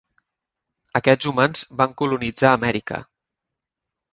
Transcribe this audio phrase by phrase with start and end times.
[0.99, 3.03] Aquests humans van colonitzar Amèrica.